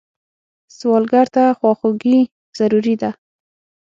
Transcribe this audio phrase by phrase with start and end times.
[0.77, 2.19] سوالګر ته خواخوږي
[2.57, 3.11] ضروري ده